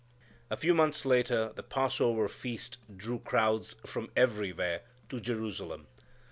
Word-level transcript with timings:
A 0.49 0.57
few 0.57 0.73
months 0.73 1.05
later, 1.05 1.51
the 1.55 1.61
Passover 1.61 2.27
Feast 2.27 2.77
drew 2.97 3.19
crowds 3.19 3.75
from 3.85 4.09
everywhere 4.15 4.81
to 5.09 5.19
Jerusalem. 5.19 5.85